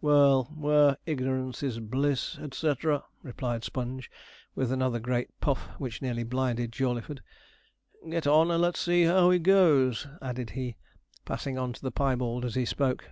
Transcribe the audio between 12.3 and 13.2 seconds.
as he spoke.